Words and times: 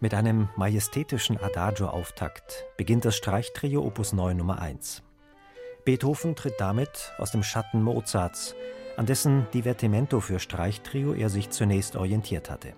Mit 0.00 0.14
einem 0.14 0.48
majestätischen 0.54 1.42
Adagio-Auftakt 1.42 2.66
beginnt 2.76 3.04
das 3.04 3.16
Streichtrio 3.16 3.82
Opus 3.82 4.12
9 4.12 4.36
Nummer 4.36 4.60
1. 4.60 5.02
Beethoven 5.84 6.36
tritt 6.36 6.54
damit 6.58 7.12
aus 7.18 7.32
dem 7.32 7.42
Schatten 7.42 7.82
Mozarts, 7.82 8.54
an 8.96 9.06
dessen 9.06 9.48
Divertimento 9.52 10.20
für 10.20 10.38
Streichtrio 10.38 11.14
er 11.14 11.30
sich 11.30 11.50
zunächst 11.50 11.96
orientiert 11.96 12.48
hatte. 12.48 12.74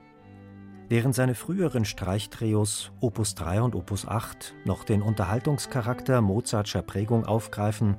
Während 0.88 1.14
seine 1.14 1.34
früheren 1.34 1.84
Streichtrios 1.84 2.90
Opus 3.00 3.34
3 3.34 3.60
und 3.60 3.74
Opus 3.74 4.08
8 4.08 4.54
noch 4.64 4.84
den 4.84 5.02
Unterhaltungscharakter 5.02 6.22
Mozartscher 6.22 6.80
Prägung 6.80 7.26
aufgreifen, 7.26 7.98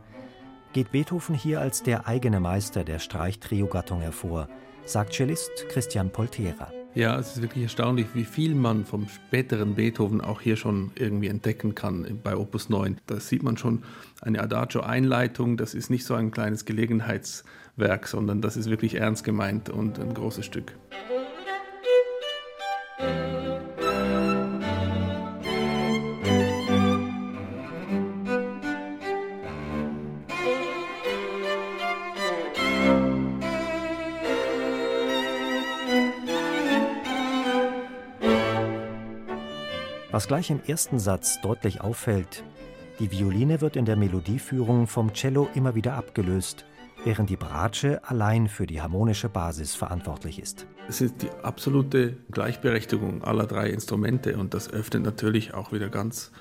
geht 0.74 0.92
Beethoven 0.92 1.36
hier 1.36 1.62
als 1.62 1.84
der 1.84 2.08
eigene 2.08 2.40
Meister 2.40 2.84
der 2.84 2.98
Streichtrio-Gattung 2.98 4.02
hervor, 4.02 4.50
sagt 4.84 5.14
Cellist 5.14 5.70
Christian 5.70 6.12
Poltera. 6.12 6.72
Ja, 6.94 7.18
es 7.18 7.38
ist 7.38 7.42
wirklich 7.42 7.64
erstaunlich, 7.64 8.08
wie 8.16 8.26
viel 8.26 8.54
man 8.54 8.84
vom 8.84 9.08
späteren 9.08 9.76
Beethoven 9.76 10.20
auch 10.20 10.42
hier 10.42 10.58
schon 10.58 10.92
irgendwie 10.96 11.30
entdecken 11.30 11.74
kann 11.74 12.20
bei 12.22 12.36
Opus 12.36 12.68
9. 12.68 12.98
Da 13.08 13.18
sieht 13.22 13.44
man 13.44 13.56
schon 13.56 13.84
eine 14.22 14.42
Adagio-Einleitung. 14.42 15.56
Das 15.56 15.74
ist 15.74 15.90
nicht 15.90 16.04
so 16.04 16.16
ein 16.16 16.32
kleines 16.32 16.66
Gelegenheitswerk, 16.66 18.08
sondern 18.08 18.42
das 18.42 18.58
ist 18.58 18.70
wirklich 18.70 18.96
ernst 18.96 19.24
gemeint 19.24 19.70
und 19.70 20.00
ein 20.00 20.14
großes 20.14 20.46
Stück. 20.46 20.74
Was 40.22 40.28
gleich 40.28 40.52
im 40.52 40.62
ersten 40.68 41.00
Satz 41.00 41.42
deutlich 41.42 41.82
auffällt, 41.82 42.44
die 43.00 43.10
Violine 43.10 43.60
wird 43.60 43.76
in 43.76 43.86
der 43.86 43.96
Melodieführung 43.96 44.86
vom 44.86 45.14
Cello 45.14 45.50
immer 45.56 45.74
wieder 45.74 45.96
abgelöst, 45.96 46.64
während 47.04 47.32
die 47.32 47.38
Bratsche 47.38 48.08
allein 48.08 48.48
für 48.48 48.68
die 48.68 48.84
harmonische 48.84 49.30
Basis 49.30 49.74
verantwortlich 49.74 50.40
ist. 50.40 50.68
Es 50.88 51.02
ist 51.02 51.24
die 51.24 51.32
absolute 51.42 52.18
Gleichberechtigung 52.30 53.24
aller 53.24 53.48
drei 53.48 53.72
Instrumente 53.72 54.38
und 54.38 54.54
das 54.54 54.72
öffnet 54.72 55.02
natürlich 55.02 55.56
auch 55.56 55.72
wieder 55.72 55.90
ganz 55.90 56.32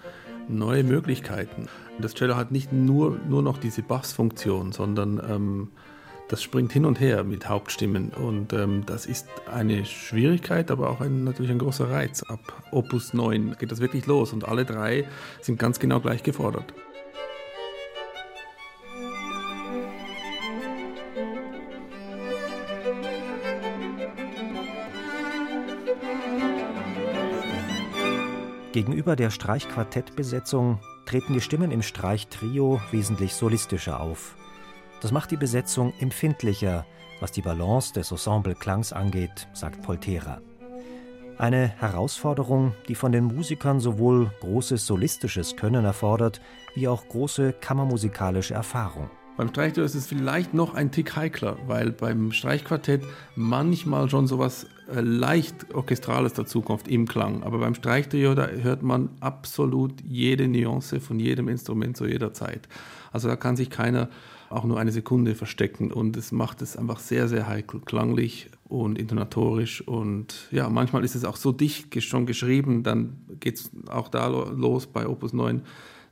neue 0.47 0.85
Möglichkeiten. 0.85 1.71
Das 1.99 2.13
Cello 2.13 2.37
hat 2.37 2.53
nicht 2.53 2.75
nur, 2.75 3.19
nur 3.31 3.43
noch 3.43 3.57
diese 3.57 3.81
Bassfunktion, 3.81 4.73
sondern 4.73 5.23
ähm, 5.27 5.69
das 6.31 6.45
springt 6.45 6.73
hin 6.73 6.87
und 6.87 7.01
her 7.01 7.25
mit 7.25 7.49
Hauptstimmen 7.49 8.11
und 8.11 8.53
ähm, 8.53 8.85
das 8.87 9.05
ist 9.05 9.27
eine 9.51 9.85
Schwierigkeit, 9.85 10.71
aber 10.71 10.89
auch 10.89 11.01
ein, 11.01 11.25
natürlich 11.25 11.51
ein 11.51 11.59
großer 11.59 11.91
Reiz. 11.91 12.23
Ab 12.23 12.39
Opus 12.71 13.13
9 13.13 13.57
geht 13.59 13.73
das 13.73 13.81
wirklich 13.81 14.07
los 14.07 14.33
und 14.33 14.47
alle 14.47 14.65
drei 14.65 15.09
sind 15.41 15.59
ganz 15.59 15.81
genau 15.81 15.99
gleich 15.99 16.23
gefordert. 16.23 16.73
Gegenüber 28.73 29.17
der 29.17 29.31
Streichquartettbesetzung 29.31 30.79
treten 31.07 31.33
die 31.33 31.41
Stimmen 31.41 31.73
im 31.73 31.83
Streichtrio 31.83 32.81
wesentlich 32.93 33.35
solistischer 33.35 33.99
auf. 33.99 34.37
Das 35.01 35.13
macht 35.13 35.31
die 35.31 35.37
Besetzung 35.37 35.93
empfindlicher, 35.99 36.85
was 37.21 37.33
die 37.33 37.43
Balance 37.43 37.93
des 37.93 38.11
Ensemble-Klangs 38.11 38.93
angeht, 38.93 39.49
sagt 39.53 39.83
Poltera. 39.83 40.41
Eine 41.39 41.69
Herausforderung, 41.69 42.75
die 42.87 42.95
von 42.95 43.13
den 43.13 43.25
Musikern 43.25 43.81
sowohl 43.81 44.31
großes 44.41 44.85
solistisches 44.87 45.57
Können 45.57 45.87
erfordert, 45.87 46.43
wie 46.75 46.87
auch 46.87 47.09
große 47.09 47.55
kammermusikalische 47.55 48.53
Erfahrung. 48.53 49.11
Beim 49.41 49.49
Streichtrio 49.49 49.87
ist 49.87 49.95
es 49.95 50.07
vielleicht 50.07 50.53
noch 50.53 50.75
ein 50.75 50.91
Tick 50.91 51.17
heikler, 51.17 51.57
weil 51.67 51.93
beim 51.93 52.31
Streichquartett 52.31 53.07
manchmal 53.37 54.11
schon 54.11 54.27
sowas 54.27 54.67
äh, 54.95 55.01
leicht 55.01 55.75
Orchestrales 55.75 56.35
dazukommt 56.35 56.87
im 56.89 57.09
Klang. 57.09 57.43
Aber 57.43 57.57
beim 57.57 57.75
Streichtrio, 57.75 58.35
da 58.35 58.49
hört 58.49 58.83
man 58.83 59.09
absolut 59.21 59.95
jede 60.03 60.47
Nuance 60.47 61.01
von 61.01 61.19
jedem 61.19 61.49
Instrument 61.49 61.97
zu 61.97 62.05
jeder 62.05 62.35
Zeit. 62.35 62.69
Also 63.13 63.29
da 63.29 63.37
kann 63.37 63.57
sich 63.57 63.71
keiner 63.71 64.11
auch 64.51 64.65
nur 64.65 64.79
eine 64.79 64.93
Sekunde 64.93 65.35
verstecken 65.35 65.91
und 65.91 66.19
es 66.19 66.33
macht 66.33 66.61
es 66.61 66.77
einfach 66.77 66.99
sehr, 66.99 67.27
sehr 67.27 67.49
heikel, 67.49 67.81
klanglich 67.81 68.51
und 68.69 68.99
intonatorisch 68.99 69.81
und 69.81 70.49
ja, 70.51 70.69
manchmal 70.69 71.03
ist 71.03 71.15
es 71.15 71.25
auch 71.25 71.37
so 71.37 71.51
dicht 71.51 72.03
schon 72.03 72.27
geschrieben, 72.27 72.83
dann 72.83 73.17
geht 73.39 73.57
es 73.57 73.71
auch 73.89 74.09
da 74.09 74.27
los 74.27 74.87
bei 74.87 75.09
Opus 75.09 75.33
9, 75.33 75.63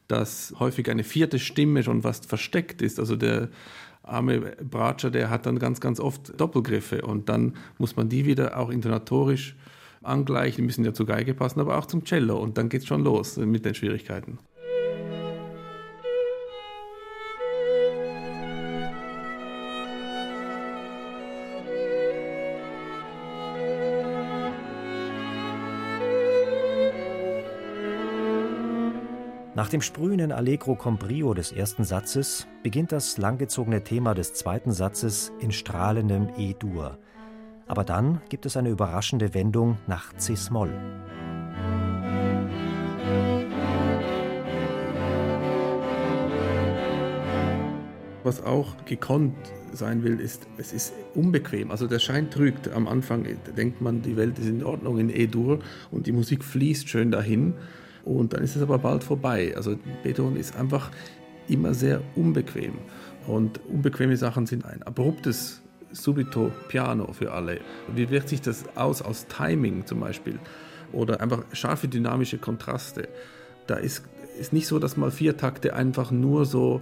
dass 0.09 0.55
häufig 0.59 0.91
eine 0.91 1.05
vierte 1.05 1.39
Stimme 1.39 1.83
schon 1.83 2.03
fast 2.03 2.27
versteckt 2.27 2.83
ist, 2.83 2.99
also 2.99 3.15
der 3.15 3.49
arme 4.03 4.57
Bratscher, 4.63 5.11
der 5.11 5.31
hat 5.31 5.47
dann 5.47 5.59
ganz, 5.59 5.81
ganz 5.81 6.01
oft 6.01 6.41
Doppelgriffe. 6.41 7.03
Und 7.03 7.29
dann 7.29 7.55
muss 7.77 7.97
man 7.97 8.09
die 8.09 8.25
wieder 8.25 8.59
auch 8.59 8.71
intonatorisch 8.71 9.57
angleichen, 10.03 10.57
die 10.57 10.63
müssen 10.63 10.85
ja 10.85 10.95
zur 10.95 11.07
Geige 11.07 11.35
passen, 11.35 11.61
aber 11.61 11.79
auch 11.79 11.87
zum 11.87 12.05
Cello. 12.05 12.39
Und 12.39 12.59
dann 12.59 12.69
geht 12.69 12.83
es 12.83 12.89
schon 12.89 13.05
los 13.05 13.37
mit 13.37 13.65
den 13.65 13.75
Schwierigkeiten. 13.75 14.39
Nach 29.59 29.69
dem 29.69 29.81
sprühenden 29.81 30.31
Allegro 30.31 30.77
con 30.77 30.99
brio 30.99 31.35
des 31.35 31.51
ersten 31.51 31.83
Satzes 31.83 32.47
beginnt 32.63 32.93
das 32.93 33.19
langgezogene 33.19 33.83
Thema 33.83 34.15
des 34.15 34.33
zweiten 34.33 34.71
Satzes 34.71 35.33
in 35.41 35.51
strahlendem 35.51 36.29
E-Dur. 36.39 36.97
Aber 37.67 37.83
dann 37.83 38.21
gibt 38.29 38.47
es 38.47 38.57
eine 38.57 38.69
überraschende 38.69 39.35
Wendung 39.35 39.77
nach 39.89 40.13
C-Moll. 40.17 40.71
Was 48.23 48.41
auch 48.45 48.77
gekonnt 48.85 49.35
sein 49.73 50.05
will, 50.05 50.21
ist, 50.21 50.47
es 50.57 50.73
ist 50.73 50.93
unbequem. 51.17 51.73
Also 51.73 51.89
der 51.89 51.99
Schein 51.99 52.31
trügt. 52.31 52.69
Am 52.69 52.87
Anfang 52.87 53.27
denkt 53.57 53.81
man, 53.81 54.03
die 54.03 54.17
Welt 54.17 54.39
ist 54.39 54.47
in 54.47 54.63
Ordnung 54.63 55.01
in 55.01 55.11
E-Dur 55.11 55.59
und 55.91 56.07
die 56.07 56.13
Musik 56.13 56.45
fließt 56.45 56.89
schön 56.89 57.11
dahin. 57.11 57.55
Und 58.09 58.33
dann 58.33 58.43
ist 58.43 58.57
es 58.57 58.63
aber 58.63 58.79
bald 58.79 59.05
vorbei. 59.05 59.53
Also 59.55 59.77
Beethoven 60.03 60.37
ist 60.37 60.57
einfach 60.57 60.91
immer 61.47 61.75
sehr 61.75 62.01
unbequem. 62.17 62.79
Und 63.27 63.61
unbequeme 63.69 64.17
Sachen 64.17 64.47
sind 64.47 64.65
ein 64.65 64.83
abruptes 64.83 65.61
Subito 65.93 66.51
Piano 66.69 67.13
für 67.13 67.33
alle. 67.33 67.61
Wie 67.95 68.09
wirkt 68.09 68.31
sich 68.31 68.41
das 68.41 68.65
aus 68.77 69.03
aus 69.03 69.27
Timing 69.27 69.85
zum 69.85 70.01
Beispiel? 70.01 70.39
Oder 70.93 71.21
einfach 71.21 71.45
scharfe 71.53 71.87
dynamische 71.87 72.39
Kontraste. 72.39 73.09
Da 73.67 73.77
ist, 73.77 74.05
ist 74.41 74.55
nicht 74.55 74.67
so, 74.67 74.79
dass 74.79 74.97
mal 74.97 75.11
vier 75.11 75.37
Takte 75.37 75.75
einfach 75.75 76.11
nur 76.11 76.47
so 76.47 76.81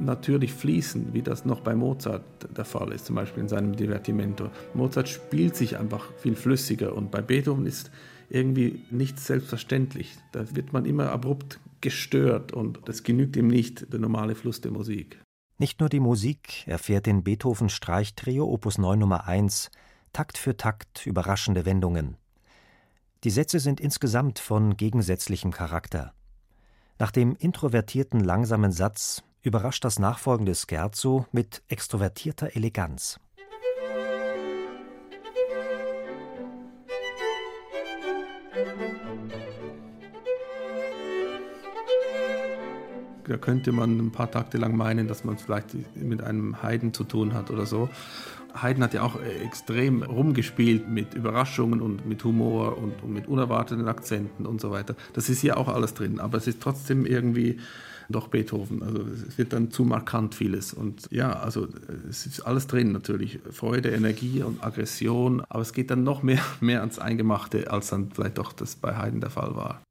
natürlich 0.00 0.52
fließen, 0.52 1.10
wie 1.12 1.22
das 1.22 1.44
noch 1.44 1.60
bei 1.60 1.76
Mozart 1.76 2.24
der 2.56 2.64
Fall 2.64 2.90
ist, 2.92 3.06
zum 3.06 3.14
Beispiel 3.14 3.44
in 3.44 3.48
seinem 3.48 3.76
Divertimento. 3.76 4.50
Mozart 4.74 5.08
spielt 5.08 5.54
sich 5.54 5.78
einfach 5.78 6.12
viel 6.16 6.34
flüssiger 6.34 6.96
und 6.96 7.12
bei 7.12 7.22
Beethoven 7.22 7.64
ist 7.64 7.92
irgendwie 8.28 8.84
nicht 8.90 9.18
selbstverständlich. 9.20 10.16
Da 10.32 10.54
wird 10.54 10.72
man 10.72 10.84
immer 10.84 11.10
abrupt 11.10 11.60
gestört 11.80 12.52
und 12.52 12.80
das 12.86 13.02
genügt 13.02 13.36
ihm 13.36 13.48
nicht, 13.48 13.92
der 13.92 14.00
normale 14.00 14.34
Fluss 14.34 14.60
der 14.60 14.70
Musik. 14.70 15.20
Nicht 15.58 15.80
nur 15.80 15.88
die 15.88 16.00
Musik 16.00 16.66
erfährt 16.66 17.06
in 17.06 17.22
Beethovens 17.22 17.72
Streichtrio 17.72 18.46
Opus 18.46 18.78
9 18.78 18.98
Nummer 18.98 19.26
1 19.26 19.70
Takt 20.12 20.38
für 20.38 20.56
Takt 20.56 21.06
überraschende 21.06 21.66
Wendungen. 21.66 22.16
Die 23.24 23.30
Sätze 23.30 23.58
sind 23.58 23.80
insgesamt 23.80 24.38
von 24.38 24.76
gegensätzlichem 24.76 25.50
Charakter. 25.50 26.12
Nach 26.98 27.10
dem 27.10 27.36
introvertierten 27.36 28.20
langsamen 28.20 28.70
Satz 28.70 29.24
überrascht 29.42 29.84
das 29.84 29.98
nachfolgende 29.98 30.54
Scherzo 30.54 31.26
mit 31.32 31.62
extrovertierter 31.68 32.54
Eleganz. 32.54 33.20
Da 43.26 43.36
könnte 43.36 43.72
man 43.72 43.98
ein 43.98 44.12
paar 44.12 44.30
Takte 44.30 44.58
lang 44.58 44.76
meinen, 44.76 45.08
dass 45.08 45.24
man 45.24 45.38
vielleicht 45.38 45.74
mit 45.96 46.22
einem 46.22 46.62
Haydn 46.62 46.92
zu 46.92 47.04
tun 47.04 47.34
hat 47.34 47.50
oder 47.50 47.66
so. 47.66 47.88
Haydn 48.60 48.82
hat 48.82 48.94
ja 48.94 49.02
auch 49.02 49.18
extrem 49.44 50.02
rumgespielt 50.02 50.88
mit 50.88 51.14
Überraschungen 51.14 51.80
und 51.80 52.06
mit 52.06 52.22
Humor 52.22 52.78
und, 52.78 53.02
und 53.02 53.12
mit 53.12 53.26
unerwarteten 53.26 53.88
Akzenten 53.88 54.46
und 54.46 54.60
so 54.60 54.70
weiter. 54.70 54.94
Das 55.12 55.28
ist 55.28 55.40
hier 55.40 55.56
auch 55.56 55.68
alles 55.68 55.94
drin, 55.94 56.20
aber 56.20 56.38
es 56.38 56.46
ist 56.46 56.60
trotzdem 56.60 57.04
irgendwie 57.04 57.58
doch 58.08 58.28
Beethoven. 58.28 58.82
Also 58.82 59.02
es 59.02 59.38
wird 59.38 59.52
dann 59.52 59.70
zu 59.70 59.84
markant 59.84 60.34
vieles. 60.34 60.72
Und 60.72 61.08
ja, 61.10 61.32
also 61.32 61.68
es 62.08 62.26
ist 62.26 62.40
alles 62.40 62.66
drin 62.66 62.92
natürlich. 62.92 63.40
Freude, 63.50 63.90
Energie 63.90 64.42
und 64.42 64.62
Aggression. 64.62 65.42
Aber 65.48 65.62
es 65.62 65.72
geht 65.72 65.90
dann 65.90 66.04
noch 66.04 66.22
mehr, 66.22 66.42
mehr 66.60 66.80
ans 66.80 66.98
Eingemachte, 66.98 67.70
als 67.70 67.88
dann 67.88 68.10
vielleicht 68.10 68.38
doch 68.38 68.52
das 68.52 68.76
bei 68.76 68.96
Haydn 68.96 69.20
der 69.20 69.30
Fall 69.30 69.56
war. 69.56 69.82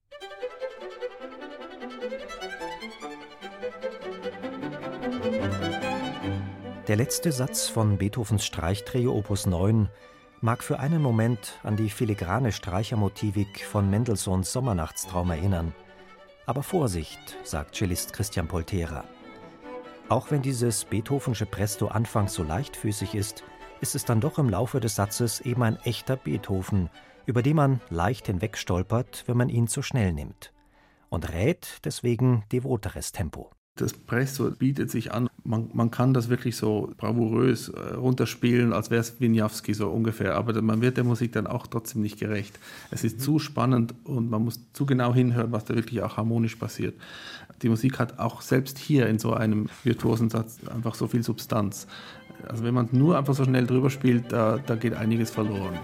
Der 6.93 6.99
letzte 6.99 7.31
Satz 7.31 7.69
von 7.69 7.97
Beethovens 7.97 8.45
Streichtrio 8.45 9.15
Opus 9.15 9.47
9 9.47 9.89
mag 10.41 10.63
für 10.63 10.79
einen 10.79 11.01
Moment 11.01 11.59
an 11.63 11.75
die 11.75 11.89
filigrane 11.89 12.51
Streichermotivik 12.51 13.65
von 13.65 13.89
Mendelssohns 13.89 14.53
Sommernachtstraum 14.53 15.31
erinnern. 15.31 15.73
Aber 16.45 16.61
Vorsicht, 16.61 17.35
sagt 17.43 17.73
Cellist 17.73 18.13
Christian 18.13 18.47
Poltera. 18.47 19.05
Auch 20.07 20.29
wenn 20.29 20.43
dieses 20.43 20.85
Beethovensche 20.85 21.47
Presto 21.47 21.87
anfangs 21.87 22.35
so 22.35 22.43
leichtfüßig 22.43 23.15
ist, 23.15 23.43
ist 23.81 23.95
es 23.95 24.05
dann 24.05 24.21
doch 24.21 24.37
im 24.37 24.47
Laufe 24.47 24.79
des 24.79 24.93
Satzes 24.93 25.41
eben 25.41 25.63
ein 25.63 25.79
echter 25.85 26.15
Beethoven, 26.15 26.91
über 27.25 27.41
den 27.41 27.55
man 27.55 27.81
leicht 27.89 28.27
hinwegstolpert, 28.27 29.23
wenn 29.25 29.37
man 29.37 29.49
ihn 29.49 29.67
zu 29.67 29.81
schnell 29.81 30.13
nimmt. 30.13 30.53
Und 31.09 31.33
rät 31.33 31.79
deswegen 31.85 32.43
devoteres 32.51 33.11
Tempo. 33.11 33.49
Das 33.75 33.93
Presto 33.93 34.51
bietet 34.51 34.91
sich 34.91 35.11
an. 35.11 35.27
Man, 35.43 35.71
man 35.73 35.89
kann 35.89 36.13
das 36.13 36.29
wirklich 36.29 36.55
so 36.55 36.93
bravourös 36.97 37.69
äh, 37.69 37.95
runterspielen, 37.95 38.71
als 38.71 38.91
wäre 38.91 39.01
es 39.01 39.19
Wieniawski 39.19 39.73
so 39.73 39.89
ungefähr. 39.89 40.35
Aber 40.35 40.61
man 40.61 40.81
wird 40.81 40.97
der 40.97 41.03
Musik 41.03 41.33
dann 41.33 41.47
auch 41.47 41.65
trotzdem 41.65 42.03
nicht 42.03 42.19
gerecht. 42.19 42.59
Es 42.91 43.03
ist 43.03 43.19
zu 43.19 43.39
spannend 43.39 43.95
und 44.03 44.29
man 44.29 44.43
muss 44.43 44.59
zu 44.73 44.85
genau 44.85 45.11
hinhören, 45.13 45.51
was 45.51 45.65
da 45.65 45.73
wirklich 45.73 46.03
auch 46.03 46.17
harmonisch 46.17 46.55
passiert. 46.55 46.93
Die 47.63 47.69
Musik 47.69 47.97
hat 47.97 48.19
auch 48.19 48.41
selbst 48.41 48.77
hier 48.77 49.07
in 49.07 49.17
so 49.17 49.33
einem 49.33 49.69
virtuosen 49.83 50.29
Satz 50.29 50.59
einfach 50.71 50.93
so 50.93 51.07
viel 51.07 51.23
Substanz. 51.23 51.87
Also 52.47 52.63
wenn 52.63 52.75
man 52.75 52.89
nur 52.91 53.17
einfach 53.17 53.33
so 53.33 53.43
schnell 53.43 53.65
drüber 53.65 53.89
spielt, 53.89 54.31
da, 54.31 54.59
da 54.63 54.75
geht 54.75 54.93
einiges 54.93 55.31
verloren. 55.31 55.79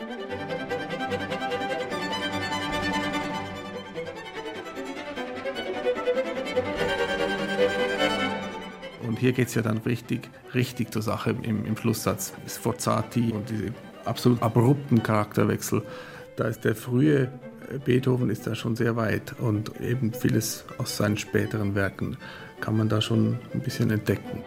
Und 9.19 9.23
hier 9.23 9.33
geht 9.33 9.49
es 9.49 9.55
ja 9.55 9.61
dann 9.61 9.79
richtig, 9.79 10.29
richtig 10.53 10.93
zur 10.93 11.01
Sache 11.01 11.35
im, 11.41 11.65
im 11.65 11.75
Schlusssatz. 11.75 12.31
Sforzati 12.47 13.33
und 13.33 13.49
diese 13.49 13.73
absolut 14.05 14.41
abrupten 14.41 15.03
Charakterwechsel. 15.03 15.83
Da 16.37 16.45
ist 16.45 16.63
der 16.63 16.73
frühe 16.73 17.29
Beethoven 17.83 18.29
ist 18.29 18.47
da 18.47 18.55
schon 18.55 18.77
sehr 18.77 18.95
weit 18.95 19.37
und 19.37 19.81
eben 19.81 20.13
vieles 20.13 20.63
aus 20.77 20.95
seinen 20.95 21.17
späteren 21.17 21.75
Werken 21.75 22.15
kann 22.61 22.77
man 22.77 22.87
da 22.87 23.01
schon 23.01 23.39
ein 23.53 23.59
bisschen 23.59 23.91
entdecken. 23.91 24.41